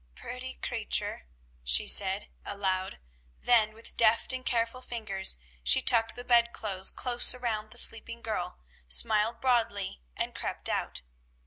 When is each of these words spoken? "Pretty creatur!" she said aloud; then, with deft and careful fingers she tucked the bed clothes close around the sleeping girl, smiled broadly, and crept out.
"Pretty 0.15 0.55
creatur!" 0.63 1.27
she 1.63 1.87
said 1.87 2.29
aloud; 2.43 2.99
then, 3.39 3.71
with 3.71 3.95
deft 3.95 4.33
and 4.33 4.43
careful 4.43 4.81
fingers 4.81 5.37
she 5.63 5.79
tucked 5.79 6.15
the 6.15 6.23
bed 6.23 6.53
clothes 6.53 6.89
close 6.89 7.35
around 7.35 7.69
the 7.69 7.77
sleeping 7.77 8.23
girl, 8.23 8.57
smiled 8.87 9.39
broadly, 9.39 10.01
and 10.17 10.33
crept 10.33 10.69
out. 10.69 11.03